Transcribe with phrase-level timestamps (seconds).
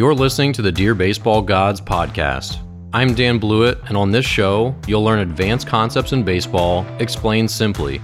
[0.00, 2.56] You're listening to the Dear Baseball Gods podcast.
[2.94, 8.00] I'm Dan Blewett, and on this show, you'll learn advanced concepts in baseball explained simply.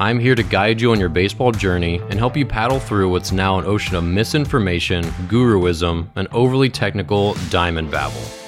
[0.00, 3.30] I'm here to guide you on your baseball journey and help you paddle through what's
[3.30, 8.45] now an ocean of misinformation, guruism, and overly technical diamond babble.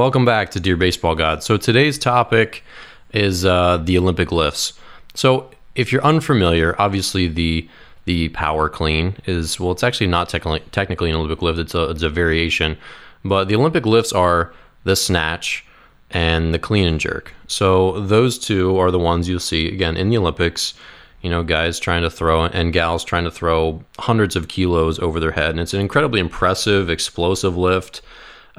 [0.00, 1.42] Welcome back to Dear Baseball God.
[1.42, 2.64] So today's topic
[3.12, 4.72] is uh, the Olympic lifts.
[5.12, 7.68] So if you're unfamiliar, obviously the
[8.06, 11.58] the power clean is well, it's actually not technically technically an Olympic lift.
[11.58, 12.78] It's a it's a variation,
[13.26, 14.54] but the Olympic lifts are
[14.84, 15.66] the snatch
[16.10, 17.34] and the clean and jerk.
[17.46, 20.72] So those two are the ones you'll see again in the Olympics.
[21.20, 25.20] You know, guys trying to throw and gals trying to throw hundreds of kilos over
[25.20, 28.00] their head, and it's an incredibly impressive, explosive lift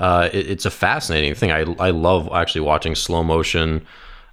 [0.01, 1.51] uh, it, it's a fascinating thing.
[1.51, 3.85] I, I love actually watching slow motion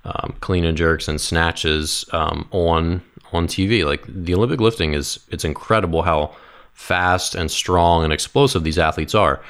[0.04, 3.02] um, clean and jerks and snatches um, on
[3.32, 3.84] on TV.
[3.84, 6.34] Like the Olympic lifting is it's incredible how
[6.72, 9.42] fast and strong and explosive these athletes are.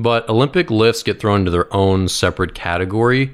[0.00, 3.32] But Olympic lifts get thrown into their own separate category.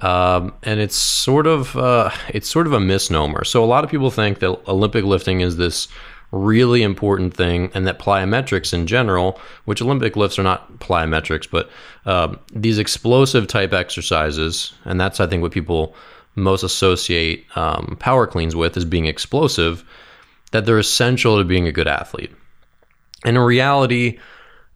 [0.00, 3.44] Um, and it's sort of uh, it's sort of a misnomer.
[3.44, 5.88] So a lot of people think that Olympic lifting is this
[6.32, 11.70] really important thing, and that plyometrics in general, which Olympic lifts are not plyometrics, but
[12.06, 15.94] um, these explosive type exercises, and that's I think what people
[16.34, 19.84] most associate um, power cleans with is being explosive,
[20.52, 22.32] that they're essential to being a good athlete.
[23.24, 24.18] And in reality,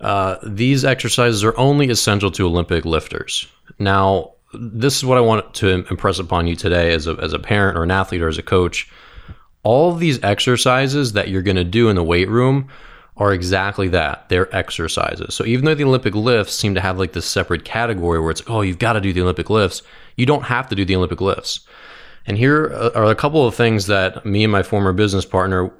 [0.00, 3.46] uh, these exercises are only essential to Olympic lifters.
[3.78, 7.38] Now, this is what I want to impress upon you today as a, as a
[7.38, 8.90] parent or an athlete or as a coach
[9.66, 12.68] all these exercises that you're going to do in the weight room
[13.16, 14.28] are exactly that.
[14.28, 15.34] They're exercises.
[15.34, 18.42] So even though the Olympic lifts seem to have like this separate category where it's,
[18.46, 19.82] oh, you've got to do the Olympic lifts,
[20.16, 21.66] you don't have to do the Olympic lifts.
[22.28, 25.72] And here are a couple of things that me and my former business partner,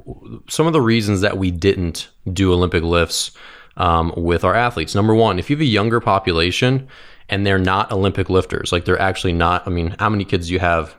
[0.48, 3.30] some of the reasons that we didn't do Olympic lifts
[3.76, 4.96] um, with our athletes.
[4.96, 6.88] Number one, if you have a younger population
[7.28, 10.54] and they're not Olympic lifters, like they're actually not, I mean, how many kids do
[10.54, 10.96] you have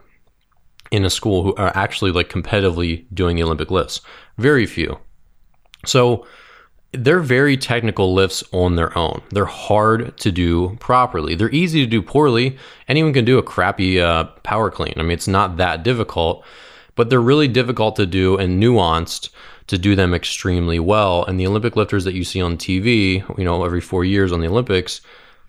[0.92, 4.02] in a school who are actually like competitively doing the Olympic lifts.
[4.38, 5.00] Very few.
[5.86, 6.25] So
[6.94, 9.22] they're very technical lifts on their own.
[9.30, 11.36] They're hard to do properly.
[11.36, 12.58] They're easy to do poorly.
[12.88, 14.94] Anyone can do a crappy uh, power clean.
[14.98, 16.46] I mean, it's not that difficult,
[16.96, 19.30] but they're really difficult to do and nuanced
[19.68, 21.25] to do them extremely well.
[21.25, 24.40] And the Olympic lifters that you see on TV, you know, every four years on
[24.40, 25.02] the Olympics,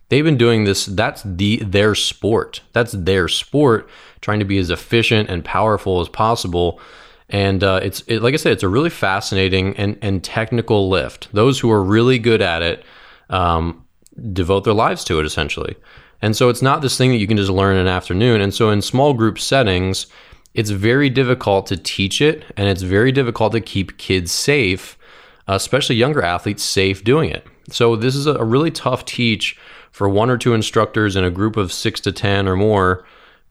[0.08, 0.86] they've been doing this.
[0.86, 2.62] That's the their sport.
[2.72, 3.88] That's their sport
[4.20, 6.80] trying to be as efficient and powerful as possible.
[7.28, 11.28] And uh, it's it, like I said, it's a really fascinating and, and technical lift.
[11.32, 12.84] Those who are really good at it
[13.30, 13.84] um,
[14.32, 15.76] devote their lives to it essentially.
[16.20, 18.40] And so it's not this thing that you can just learn in an afternoon.
[18.40, 20.06] And so in small group settings,
[20.54, 24.98] it's very difficult to teach it and it's very difficult to keep kids safe,
[25.46, 27.46] especially younger athletes safe doing it.
[27.71, 29.56] So this is a really tough teach
[29.91, 33.05] for one or two instructors in a group of six to 10 or more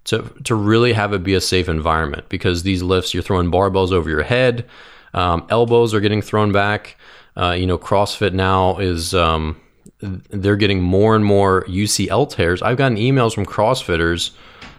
[0.06, 3.92] to to really have it be a safe environment because these lifts you're throwing barbells
[3.92, 4.66] over your head,
[5.14, 6.98] um, elbows are getting thrown back.
[7.36, 9.60] Uh, you know, CrossFit now is um,
[10.00, 12.62] they're getting more and more UCL tears.
[12.62, 14.32] I've gotten emails from CrossFitters,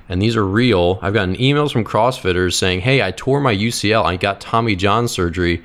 [0.09, 0.99] and these are real.
[1.03, 4.05] I've gotten emails from CrossFitters saying, "Hey, I tore my UCL.
[4.05, 5.63] I got Tommy John surgery."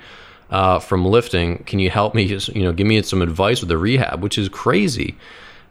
[0.53, 2.27] Uh, from lifting, can you help me?
[2.27, 5.17] Just, you know, give me some advice with the rehab, which is crazy.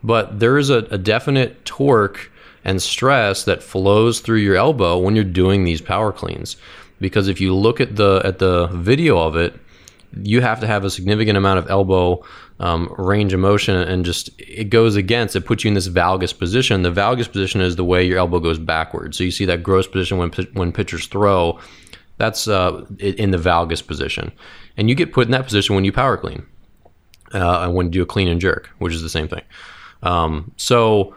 [0.03, 2.33] But there is a, a definite torque
[2.65, 6.57] and stress that flows through your elbow when you're doing these power cleans.
[7.01, 9.55] Because if you look at the at the video of it,
[10.21, 12.25] you have to have a significant amount of elbow
[12.59, 16.37] um, range of motion and just it goes against it puts you in this valgus
[16.37, 19.63] position the valgus position is the way your elbow goes backwards so you see that
[19.63, 21.59] gross position when when pitchers throw
[22.19, 24.31] that's uh, in the valgus position
[24.77, 26.47] and you get put in that position when you power clean
[27.35, 29.43] uh, and when you do a clean and jerk which is the same thing
[30.03, 31.15] um, so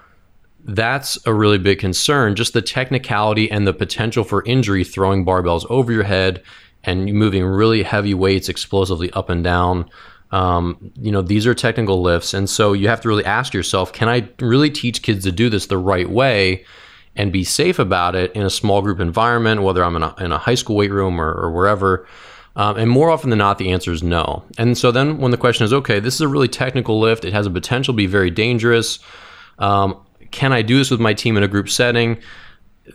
[0.66, 2.36] that's a really big concern.
[2.36, 6.44] Just the technicality and the potential for injury throwing barbells over your head
[6.84, 9.90] and moving really heavy weights explosively up and down.
[10.32, 12.34] Um, you know, these are technical lifts.
[12.34, 15.50] And so you have to really ask yourself can I really teach kids to do
[15.50, 16.66] this the right way
[17.16, 20.32] and be safe about it in a small group environment, whether I'm in a, in
[20.32, 22.08] a high school weight room or, or wherever?
[22.58, 24.44] Um, and more often than not, the answer is no.
[24.58, 27.34] And so then when the question is, okay, this is a really technical lift, it
[27.34, 29.00] has a potential to be very dangerous.
[29.60, 30.00] Um,
[30.32, 32.18] can I do this with my team in a group setting?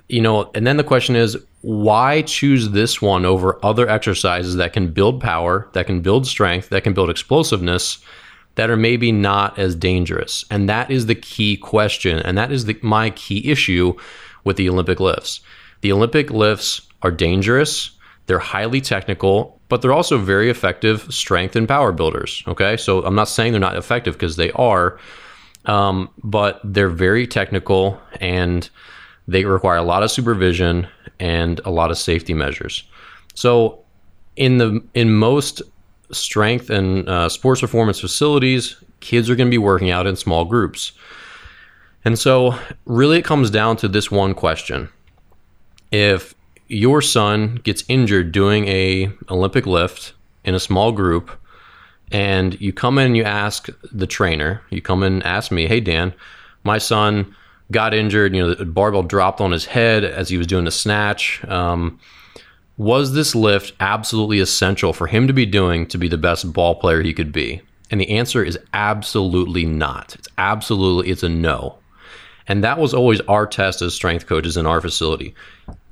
[0.08, 4.72] You know, and then the question is, why choose this one over other exercises that
[4.72, 7.98] can build power, that can build strength, that can build explosiveness,
[8.54, 10.44] that are maybe not as dangerous?
[10.50, 12.18] And that is the key question.
[12.20, 13.94] And that is the, my key issue
[14.44, 15.40] with the Olympic lifts.
[15.82, 17.90] The Olympic lifts are dangerous,
[18.30, 22.44] they're highly technical, but they're also very effective strength and power builders.
[22.46, 22.76] Okay.
[22.76, 25.00] So I'm not saying they're not effective because they are,
[25.64, 28.70] um, but they're very technical and
[29.26, 30.86] they require a lot of supervision
[31.18, 32.84] and a lot of safety measures.
[33.34, 33.82] So
[34.36, 35.60] in the in most
[36.12, 40.44] strength and uh, sports performance facilities, kids are going to be working out in small
[40.44, 40.92] groups.
[42.04, 44.88] And so, really, it comes down to this one question:
[45.90, 46.36] If
[46.70, 50.12] your son gets injured doing a Olympic lift
[50.44, 51.30] in a small group,
[52.12, 55.66] and you come in and you ask the trainer, you come in and ask me,
[55.66, 56.14] "Hey, Dan,
[56.62, 57.34] my son
[57.72, 58.34] got injured.
[58.34, 61.98] You know, the barbell dropped on his head as he was doing a snatch." Um,
[62.76, 66.76] was this lift absolutely essential for him to be doing to be the best ball
[66.76, 67.60] player he could be?
[67.90, 70.14] And the answer is absolutely not.
[70.18, 71.76] It's absolutely, it's a no.
[72.46, 75.34] And that was always our test as strength coaches in our facility.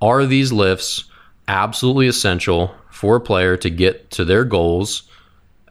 [0.00, 1.04] Are these lifts
[1.48, 5.02] absolutely essential for a player to get to their goals,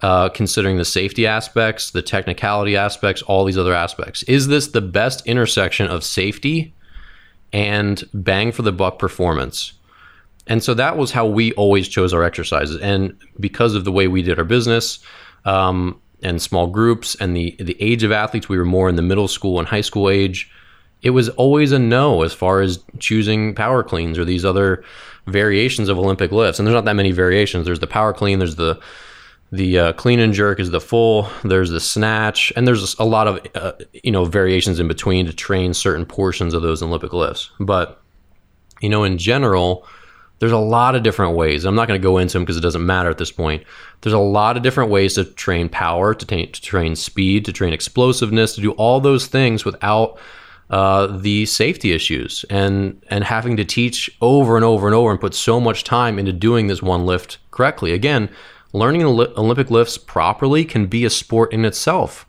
[0.01, 4.23] uh, considering the safety aspects, the technicality aspects, all these other aspects?
[4.23, 6.73] Is this the best intersection of safety
[7.53, 9.73] and bang for the buck performance?
[10.47, 12.79] And so that was how we always chose our exercises.
[12.81, 14.99] And because of the way we did our business
[15.45, 19.01] um, and small groups and the, the age of athletes, we were more in the
[19.01, 20.49] middle school and high school age.
[21.01, 24.83] It was always a no as far as choosing power cleans or these other
[25.27, 26.59] variations of Olympic lifts.
[26.59, 27.65] And there's not that many variations.
[27.65, 28.79] There's the power clean, there's the
[29.51, 31.29] the uh, clean and jerk is the full.
[31.43, 35.33] There's the snatch, and there's a lot of uh, you know variations in between to
[35.33, 37.49] train certain portions of those Olympic lifts.
[37.59, 38.01] But
[38.81, 39.87] you know, in general,
[40.39, 41.65] there's a lot of different ways.
[41.65, 43.63] I'm not going to go into them because it doesn't matter at this point.
[44.01, 47.53] There's a lot of different ways to train power, to, t- to train speed, to
[47.53, 50.19] train explosiveness, to do all those things without
[50.69, 55.21] uh, the safety issues and and having to teach over and over and over and
[55.21, 57.93] put so much time into doing this one lift correctly.
[57.93, 58.29] Again,
[58.73, 62.25] learning Olympic lifts properly can be a sport in itself.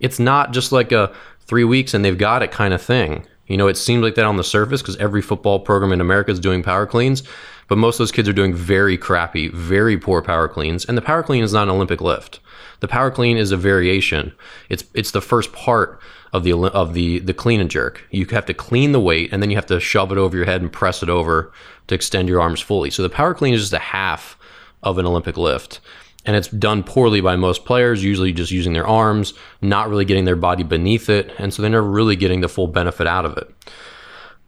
[0.00, 3.26] It's not just like a three weeks and they've got it kind of thing.
[3.46, 6.30] You know, it seems like that on the surface because every football program in America
[6.30, 7.22] is doing power cleans,
[7.66, 10.84] but most of those kids are doing very crappy, very poor power cleans.
[10.84, 12.40] And the power clean is not an Olympic lift.
[12.80, 14.32] The power clean is a variation.
[14.68, 16.00] It's it's the first part
[16.32, 18.04] of the of the the clean and jerk.
[18.10, 20.46] You have to clean the weight and then you have to shove it over your
[20.46, 21.52] head and press it over
[21.86, 22.90] to extend your arms fully.
[22.90, 24.36] So the power clean is just a half
[24.82, 25.80] of an Olympic lift
[26.28, 29.32] and it's done poorly by most players, usually just using their arms,
[29.62, 32.66] not really getting their body beneath it, and so they're never really getting the full
[32.66, 33.50] benefit out of it.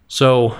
[0.06, 0.58] So,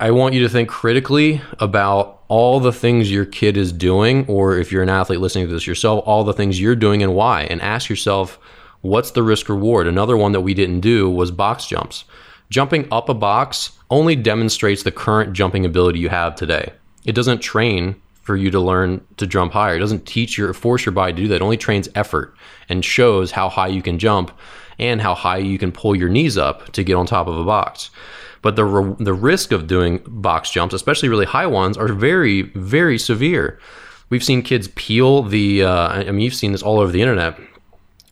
[0.00, 4.58] I want you to think critically about all the things your kid is doing, or
[4.58, 7.42] if you're an athlete listening to this yourself, all the things you're doing and why,
[7.42, 8.38] and ask yourself,
[8.84, 9.86] what's the risk reward?
[9.86, 12.04] Another one that we didn't do was box jumps.
[12.50, 16.70] Jumping up a box only demonstrates the current jumping ability you have today.
[17.06, 19.76] It doesn't train for you to learn to jump higher.
[19.76, 21.36] It doesn't teach your force your body to do that.
[21.36, 22.36] It only trains effort
[22.68, 24.30] and shows how high you can jump
[24.78, 27.44] and how high you can pull your knees up to get on top of a
[27.44, 27.90] box.
[28.42, 32.42] But the re- the risk of doing box jumps, especially really high ones, are very
[32.42, 33.58] very severe.
[34.10, 35.62] We've seen kids peel the.
[35.62, 37.38] Uh, I mean, you've seen this all over the internet.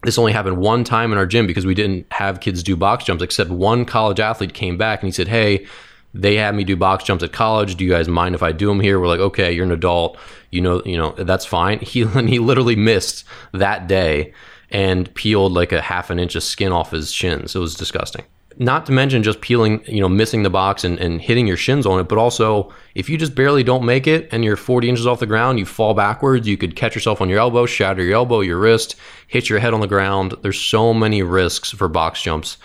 [0.03, 3.05] This only happened one time in our gym because we didn't have kids do box
[3.05, 3.23] jumps.
[3.23, 5.67] Except one college athlete came back and he said, "Hey."
[6.15, 7.77] they had me do box jumps at college.
[7.77, 9.01] Do you guys mind if I do them here?
[9.01, 10.19] We're like, okay, you're an adult.
[10.51, 11.79] You know, you know that's fine.
[11.93, 14.33] He and he literally missed that day
[14.71, 17.55] and peeled like a half an inch of skin off his shins.
[17.55, 18.25] It was disgusting.
[18.59, 21.87] Not to mention just peeling, you know, missing the box and, and hitting your shins
[21.87, 25.07] on it, but also if you just barely don't make it and you're 40 inches
[25.07, 28.15] off the ground, you fall backwards, you could catch yourself on your elbow, shatter your
[28.15, 28.97] elbow, your wrist,
[29.29, 30.35] hit your head on the ground.
[30.43, 32.59] There's so many risks for box jumps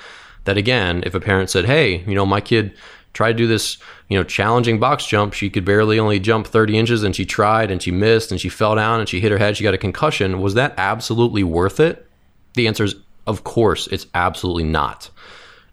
[0.45, 2.73] that again, if a parent said, "Hey, you know, my kid
[3.17, 3.77] tried to do this,
[4.09, 5.33] you know, challenging box jump.
[5.33, 8.47] She could barely only jump 30 inches and she tried and she missed and she
[8.47, 9.57] fell down and she hit her head.
[9.57, 10.39] She got a concussion.
[10.39, 12.07] Was that absolutely worth it?
[12.53, 15.09] The answer is, of course, it's absolutely not.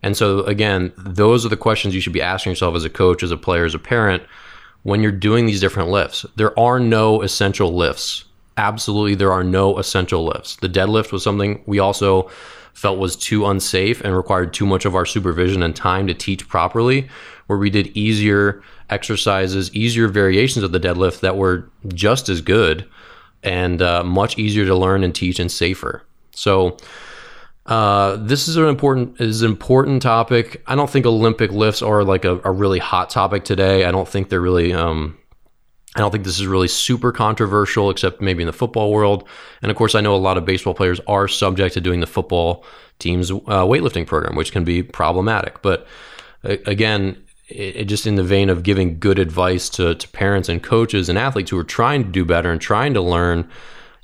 [0.05, 3.23] And so, again, those are the questions you should be asking yourself as a coach,
[3.23, 4.23] as a player, as a parent
[4.83, 6.27] when you're doing these different lifts.
[6.37, 8.27] There are no essential lifts.
[8.59, 10.57] Absolutely, there are no essential lifts.
[10.57, 12.31] The deadlift was something we also
[12.75, 16.47] felt was too unsafe and required too much of our supervision and time to teach
[16.49, 17.09] properly,
[17.47, 22.87] where we did easier exercises, easier variations of the deadlift that were just as good
[23.43, 26.03] and uh, much easier to learn and teach and safer.
[26.33, 26.77] So,
[27.67, 30.63] uh, this is an important is an important topic.
[30.67, 33.85] I don't think Olympic lifts are like a, a really hot topic today.
[33.85, 35.17] I don't think they're really um,
[35.97, 39.29] I don't think this is really super controversial, except maybe in the football world.
[39.63, 42.07] And of course, I know a lot of baseball players are subject to doing the
[42.07, 42.65] football
[42.99, 45.63] team's uh, weightlifting program, which can be problematic.
[45.63, 45.87] But
[46.43, 50.49] uh, again, it, it just in the vein of giving good advice to, to parents
[50.49, 53.49] and coaches and athletes who are trying to do better and trying to learn,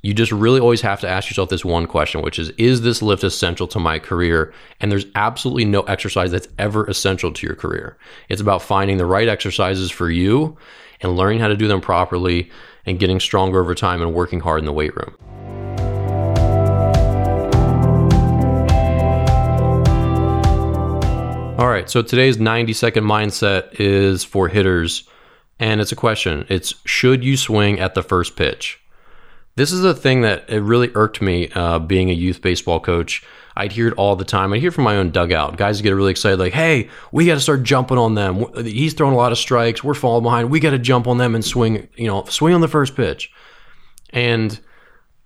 [0.03, 3.01] you just really always have to ask yourself this one question, which is Is this
[3.01, 4.51] lift essential to my career?
[4.79, 7.97] And there's absolutely no exercise that's ever essential to your career.
[8.27, 10.57] It's about finding the right exercises for you
[11.01, 12.49] and learning how to do them properly
[12.85, 15.15] and getting stronger over time and working hard in the weight room.
[21.59, 25.07] All right, so today's 90 second mindset is for hitters,
[25.59, 26.47] and it's a question.
[26.49, 28.81] It's should you swing at the first pitch?
[29.55, 33.23] This is a thing that it really irked me uh, being a youth baseball coach
[33.55, 34.53] I'd hear it all the time.
[34.53, 35.57] I'd hear from my own dugout.
[35.57, 38.45] Guys get really excited, like, "Hey, we got to start jumping on them.
[38.65, 39.83] He's throwing a lot of strikes.
[39.83, 40.49] We're falling behind.
[40.49, 41.87] We got to jump on them and swing.
[41.95, 43.31] You know, swing on the first pitch."
[44.11, 44.59] And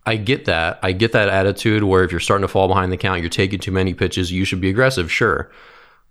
[0.05, 0.79] I get that.
[0.83, 3.59] I get that attitude where if you're starting to fall behind the count, you're taking
[3.59, 4.31] too many pitches.
[4.31, 5.51] You should be aggressive, sure.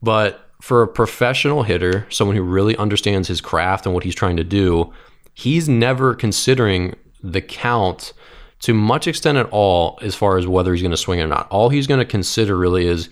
[0.03, 4.37] But for a professional hitter, someone who really understands his craft and what he's trying
[4.37, 4.93] to do,
[5.33, 8.13] he's never considering the count
[8.61, 11.49] to much extent at all as far as whether he's going to swing or not.
[11.51, 13.09] All he's going to consider really is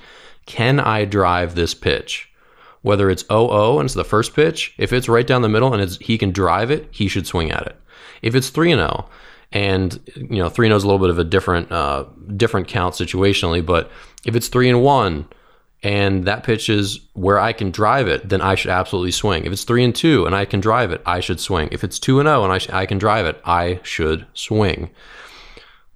[0.46, 2.30] can I drive this pitch?
[2.82, 5.72] Whether it's 0 0 and it's the first pitch, if it's right down the middle
[5.72, 7.76] and he can drive it, he should swing at it.
[8.22, 9.08] If it's 3 0,
[9.52, 12.94] and you know 3 0 is a little bit of a different uh, different count
[12.94, 13.90] situationally, but
[14.24, 15.26] if it's 3 and 1
[15.82, 19.44] and that pitch is where I can drive it, then I should absolutely swing.
[19.44, 21.68] If it's 3 and 2 and I can drive it, I should swing.
[21.72, 24.90] If it's 2 and 0 and I, sh- I can drive it, I should swing.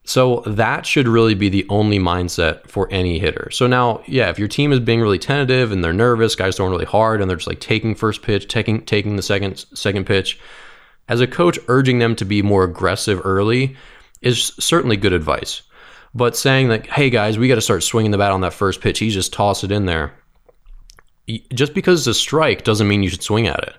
[0.03, 3.49] So that should really be the only mindset for any hitter.
[3.51, 6.73] So now, yeah, if your team is being really tentative and they're nervous, guys throwing
[6.73, 10.39] really hard and they're just like taking first pitch, taking taking the second second pitch,
[11.09, 13.77] as a coach urging them to be more aggressive early
[14.23, 15.63] is certainly good advice.
[16.15, 18.81] But saying like, "Hey guys, we got to start swinging the bat on that first
[18.81, 18.99] pitch.
[18.99, 20.15] He just toss it in there."
[21.53, 23.77] Just because it's a strike doesn't mean you should swing at it.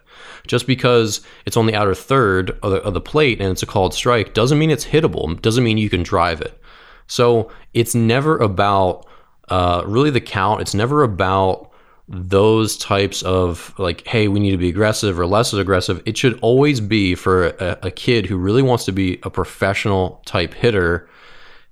[0.47, 3.65] Just because it's on the outer third of the, of the plate and it's a
[3.65, 5.41] called strike doesn't mean it's hittable.
[5.41, 6.61] Doesn't mean you can drive it.
[7.07, 9.05] So it's never about
[9.49, 10.61] uh, really the count.
[10.61, 11.71] It's never about
[12.09, 16.01] those types of like, hey, we need to be aggressive or less aggressive.
[16.05, 20.21] It should always be for a, a kid who really wants to be a professional
[20.25, 21.09] type hitter.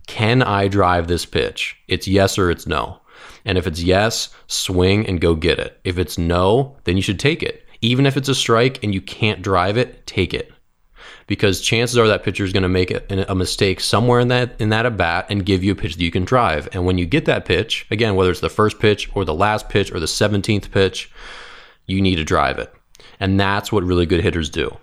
[0.08, 1.78] Can I drive this pitch?
[1.88, 3.02] It's yes or it's no.
[3.44, 5.80] And if it's yes, swing and go get it.
[5.84, 7.64] If it's no, then you should take it.
[7.82, 10.52] Even if it's a strike and you can't drive it, take it.
[11.28, 14.70] Because chances are that pitcher is going to make a, mistake somewhere in that in
[14.70, 16.70] that at bat and give you a pitch that you can drive.
[16.72, 19.68] And when you get that pitch, again, whether it's the first pitch or the last
[19.70, 21.12] pitch or the 17th pitch,
[21.88, 22.72] you need to drive it.
[23.20, 24.76] And that's what really good hitters do.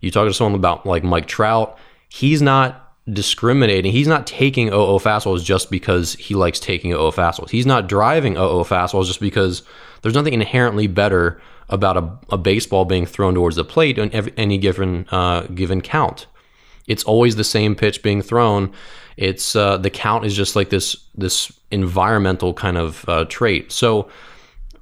[0.00, 3.92] You talk to someone about like Mike Trout, he's not discriminating.
[3.92, 7.50] He's not taking 0 fastballs just because he likes taking 0 fastballs.
[7.50, 9.62] He's not driving 0 fastballs just because
[10.02, 14.32] there's nothing inherently better about a, a baseball being thrown towards the plate on every,
[14.36, 16.26] any given uh, given count.
[16.86, 18.72] It's always the same pitch being thrown.
[19.16, 23.70] It's uh, the count is just like this this environmental kind of uh, trait.
[23.70, 24.08] So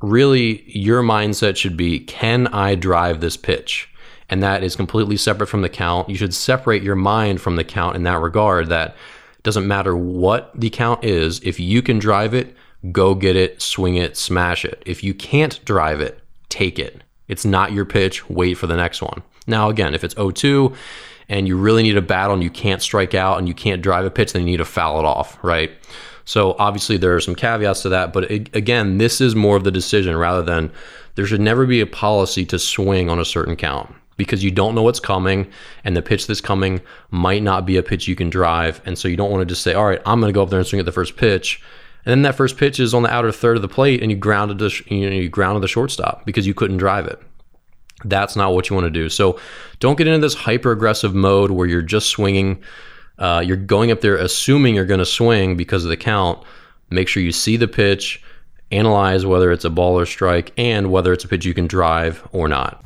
[0.00, 3.88] really, your mindset should be: Can I drive this pitch?
[4.30, 6.08] And that is completely separate from the count.
[6.08, 8.68] You should separate your mind from the count in that regard.
[8.68, 8.94] That
[9.42, 11.40] doesn't matter what the count is.
[11.42, 12.54] If you can drive it,
[12.92, 14.82] go get it, swing it, smash it.
[14.84, 17.02] If you can't drive it, take it.
[17.28, 18.28] It's not your pitch.
[18.28, 19.22] Wait for the next one.
[19.46, 20.74] Now, again, if it's 0 2
[21.30, 24.04] and you really need a battle and you can't strike out and you can't drive
[24.04, 25.70] a pitch, then you need to foul it off, right?
[26.24, 29.70] So obviously there are some caveats to that, but again, this is more of the
[29.70, 30.70] decision rather than
[31.14, 34.74] there should never be a policy to swing on a certain count because you don't
[34.74, 35.50] know what's coming
[35.84, 38.82] and the pitch that's coming might not be a pitch you can drive.
[38.84, 40.50] And so you don't want to just say, all right, I'm going to go up
[40.50, 41.62] there and swing at the first pitch
[42.08, 44.16] and then that first pitch is on the outer third of the plate, and you
[44.16, 47.20] grounded the you know you grounded the shortstop because you couldn't drive it.
[48.02, 49.10] That's not what you want to do.
[49.10, 49.38] So
[49.78, 52.62] don't get into this hyper aggressive mode where you're just swinging.
[53.18, 56.42] Uh, you're going up there assuming you're going to swing because of the count.
[56.88, 58.22] Make sure you see the pitch,
[58.70, 62.26] analyze whether it's a ball or strike, and whether it's a pitch you can drive
[62.32, 62.82] or not.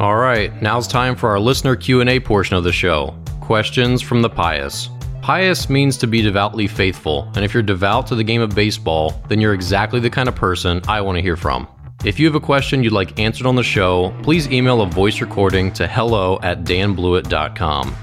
[0.00, 3.14] All right, now's time for our listener Q&A portion of the show.
[3.40, 4.88] Questions from the pious.
[5.22, 9.22] Pious means to be devoutly faithful, and if you're devout to the game of baseball,
[9.28, 11.68] then you're exactly the kind of person I want to hear from.
[12.04, 15.20] If you have a question you'd like answered on the show, please email a voice
[15.20, 17.94] recording to hello at danblewett.com.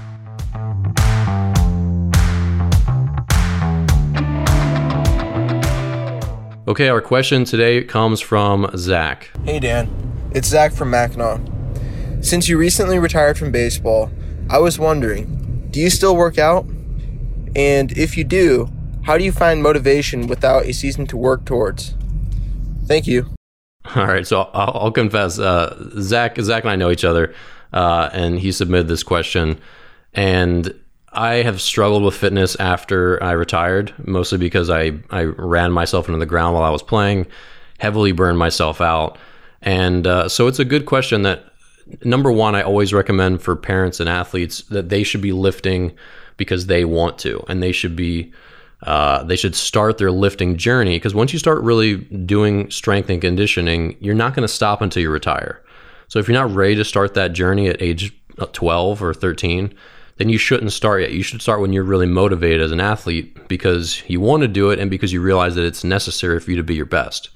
[6.66, 9.30] Okay, our question today comes from Zach.
[9.44, 9.90] Hey Dan,
[10.32, 11.40] It's Zach from Mackinac.
[12.22, 14.08] Since you recently retired from baseball,
[14.48, 16.64] I was wondering do you still work out?
[17.56, 18.70] And if you do,
[19.02, 21.94] how do you find motivation without a season to work towards?
[22.86, 23.34] Thank you.
[23.96, 27.34] All right, so I'll, I'll confess, uh, Zach, Zach and I know each other,
[27.72, 29.58] uh, and he submitted this question,
[30.14, 30.72] and
[31.12, 36.18] I have struggled with fitness after I retired, mostly because I I ran myself into
[36.18, 37.26] the ground while I was playing,
[37.78, 39.18] heavily burned myself out,
[39.60, 41.51] and uh, so it's a good question that
[42.04, 45.92] number one, I always recommend for parents and athletes that they should be lifting
[46.36, 48.32] because they want to, and they should be
[48.82, 53.20] uh, they should start their lifting journey because once you start really doing strength and
[53.20, 55.62] conditioning, you're not going to stop until you retire.
[56.08, 58.12] So if you're not ready to start that journey at age
[58.52, 59.72] 12 or 13,
[60.16, 61.12] then you shouldn't start yet.
[61.12, 64.70] You should start when you're really motivated as an athlete because you want to do
[64.70, 67.30] it and because you realize that it's necessary for you to be your best.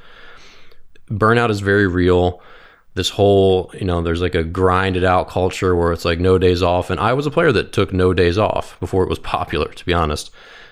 [1.08, 2.42] Burnout is very real.
[2.96, 6.62] This whole, you know, there's like a grinded out culture where it's like no days
[6.62, 6.90] off.
[6.90, 9.86] And I was a player that took no days off before it was popular, to
[9.86, 10.30] be honest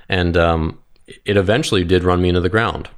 [0.08, 0.78] and um,
[1.24, 2.88] it eventually did run me into the ground.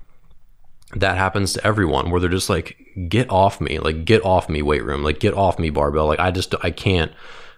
[0.95, 2.77] That happens to everyone where they're just like,
[3.09, 6.07] get off me, like get off me, weight room, like get off me, barbell.
[6.07, 7.13] Like I just, I can't,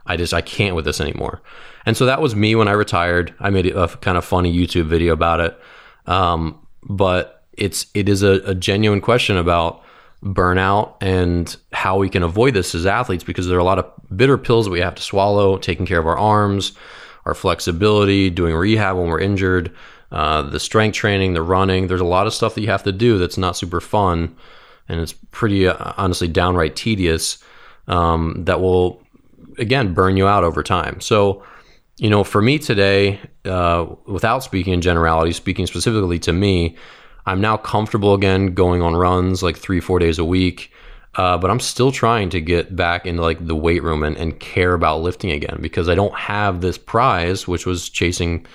[0.07, 1.43] I just, I can't with this anymore.
[1.85, 3.35] And so that was me when I retired.
[3.39, 5.59] I made a kind of funny YouTube video about it.
[6.07, 9.83] Um, but it's, it is a, a genuine question about
[10.23, 13.87] burnout and how we can avoid this as athletes because there are a lot of
[14.17, 16.73] bitter pills that we have to swallow, taking care of our arms,
[17.25, 19.75] our flexibility, doing rehab when we're injured,
[20.11, 21.87] uh, the strength training, the running.
[21.87, 24.37] There's a lot of stuff that you have to do that's not super fun,
[24.89, 27.43] and it's pretty uh, honestly downright tedious.
[27.87, 29.03] Um, that will
[29.59, 31.01] again burn you out over time.
[31.01, 31.43] So,
[31.97, 36.77] you know, for me today, uh, without speaking in generality, speaking specifically to me,
[37.29, 40.73] I'm now comfortable again going on runs like three, four days a week.
[41.15, 44.39] Uh, but I'm still trying to get back into like the weight room and, and
[44.39, 48.47] care about lifting again because I don't have this prize, which was chasing,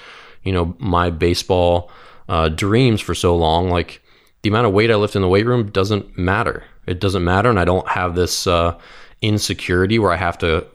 [0.43, 1.91] you know, my baseball
[2.29, 3.69] uh, dreams for so long.
[3.69, 4.01] Like
[4.41, 6.63] the amount of weight I lift in the weight room doesn't matter.
[6.87, 8.77] It doesn't matter, and I don't have this uh,
[9.21, 10.65] insecurity where I have to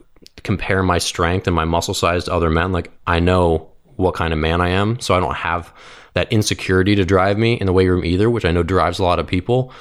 [0.43, 2.71] compare my strength and my muscle size to other men.
[2.71, 5.73] Like I know what kind of man I am, so I don't have
[6.13, 9.03] that insecurity to drive me in the weight room either, which I know drives a
[9.03, 9.73] lot of people.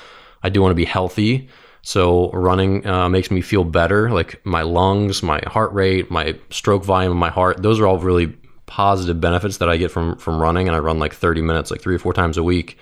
[0.42, 1.48] I do want to be healthy.
[1.82, 6.84] So running uh, makes me feel better, like my lungs, my heart rate, my stroke
[6.84, 7.62] volume of my heart.
[7.62, 10.66] Those are all really positive benefits that I get from from running.
[10.66, 12.76] And I run like 30 minutes, like three or four times a week,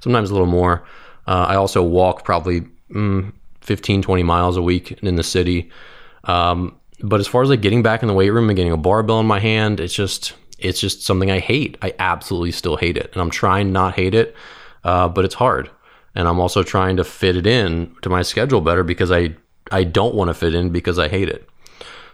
[0.00, 0.84] sometimes a little more.
[1.28, 5.70] Uh, I also walk probably mm, 15, 20 miles a week in the city.
[6.24, 8.76] Um, but as far as like getting back in the weight room and getting a
[8.76, 11.76] barbell in my hand, it's just it's just something I hate.
[11.82, 14.34] I absolutely still hate it, and I'm trying not hate it,
[14.84, 15.70] uh, but it's hard
[16.14, 19.36] and I'm also trying to fit it in to my schedule better because I
[19.70, 21.48] I don't want to fit in because I hate it.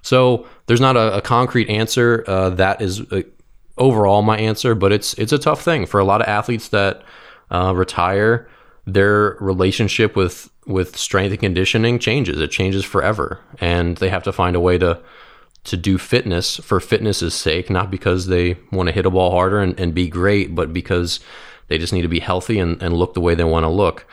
[0.03, 3.23] So there's not a, a concrete answer uh, that is uh,
[3.79, 7.03] overall my answer, but it's it's a tough thing for a lot of athletes that
[7.51, 8.49] uh, retire.
[8.89, 12.41] Their relationship with with strength and conditioning changes.
[12.41, 15.01] It changes forever, and they have to find a way to
[15.67, 19.61] to do fitness for fitness's sake, not because they want to hit a ball harder
[19.61, 21.21] and, and be great, but because
[21.69, 24.07] they just need to be healthy and, and look the way they want to look.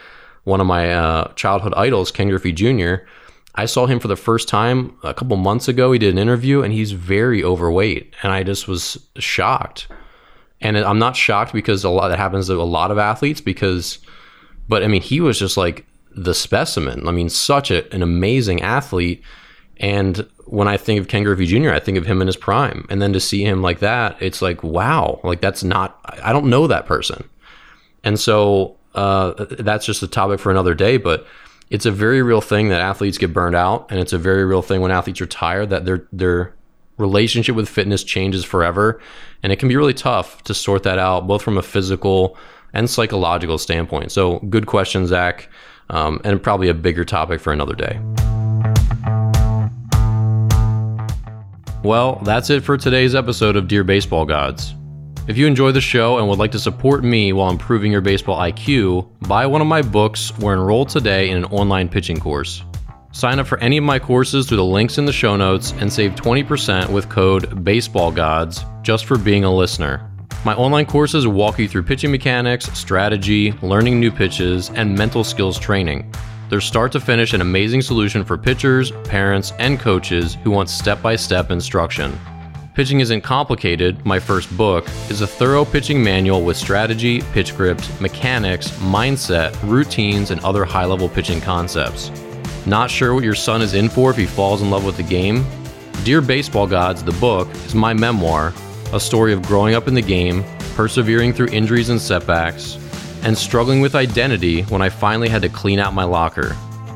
[0.44, 3.06] One of my uh, childhood idols, Ken Griffey Jr.,
[3.56, 5.92] I saw him for the first time a couple months ago.
[5.92, 8.14] He did an interview and he's very overweight.
[8.24, 9.88] And I just was shocked.
[10.60, 14.00] And I'm not shocked because a lot that happens to a lot of athletes because,
[14.68, 15.86] but I mean, he was just like
[16.16, 17.08] the specimen.
[17.08, 19.22] I mean, such a, an amazing athlete.
[19.78, 22.86] And when I think of Ken Griffey Jr., I think of him in his prime.
[22.90, 26.50] And then to see him like that, it's like, wow, like that's not, I don't
[26.50, 27.28] know that person.
[28.04, 30.98] And so uh, that's just a topic for another day.
[30.98, 31.26] But
[31.70, 34.62] it's a very real thing that athletes get burned out, and it's a very real
[34.62, 36.54] thing when athletes retire that their their
[36.98, 39.02] relationship with fitness changes forever,
[39.42, 42.38] and it can be really tough to sort that out, both from a physical
[42.74, 44.12] and psychological standpoint.
[44.12, 45.50] So, good question, Zach,
[45.90, 48.00] um, and probably a bigger topic for another day.
[51.84, 54.74] Well, that's it for today's episode of Dear Baseball Gods.
[55.28, 58.40] If you enjoy the show and would like to support me while improving your baseball
[58.40, 62.64] IQ, buy one of my books or enroll today in an online pitching course.
[63.12, 65.92] Sign up for any of my courses through the links in the show notes and
[65.92, 70.10] save 20% with code BASEBALLGODS just for being a listener.
[70.46, 75.60] My online courses walk you through pitching mechanics, strategy, learning new pitches, and mental skills
[75.60, 76.14] training.
[76.50, 81.02] They're start to finish an amazing solution for pitchers, parents, and coaches who want step
[81.02, 82.18] by step instruction.
[82.74, 87.90] Pitching Isn't Complicated, my first book, is a thorough pitching manual with strategy, pitch script,
[88.02, 92.12] mechanics, mindset, routines, and other high level pitching concepts.
[92.66, 95.04] Not sure what your son is in for if he falls in love with the
[95.04, 95.46] game?
[96.04, 98.54] Dear Baseball Gods, the book, is my memoir,
[98.92, 100.44] a story of growing up in the game,
[100.76, 102.78] persevering through injuries and setbacks,
[103.24, 106.56] and struggling with identity when I finally had to clean out my locker.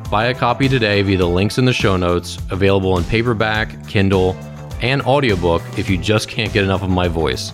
[0.10, 4.36] Buy a copy today via the links in the show notes, available in paperback, Kindle,
[4.82, 7.54] and audiobook if you just can't get enough of my voice.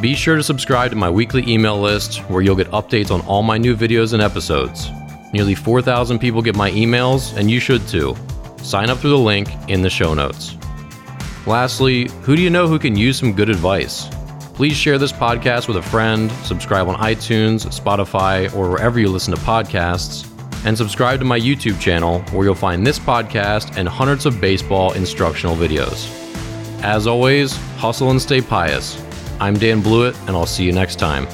[0.00, 3.42] Be sure to subscribe to my weekly email list where you'll get updates on all
[3.42, 4.90] my new videos and episodes.
[5.32, 8.16] Nearly 4,000 people get my emails, and you should too.
[8.62, 10.56] Sign up through the link in the show notes.
[11.46, 14.08] Lastly, who do you know who can use some good advice?
[14.60, 19.34] Please share this podcast with a friend, subscribe on iTunes, Spotify, or wherever you listen
[19.34, 20.28] to podcasts,
[20.66, 24.92] and subscribe to my YouTube channel where you'll find this podcast and hundreds of baseball
[24.92, 26.10] instructional videos.
[26.82, 29.02] As always, hustle and stay pious.
[29.40, 31.26] I'm Dan Blewett, and I'll see you next time.